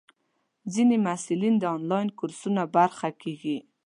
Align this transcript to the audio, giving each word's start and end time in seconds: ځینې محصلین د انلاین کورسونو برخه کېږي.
ځینې 0.73 0.95
محصلین 1.05 1.55
د 1.59 1.63
انلاین 1.75 2.07
کورسونو 2.19 2.61
برخه 2.75 3.09
کېږي. 3.21 3.57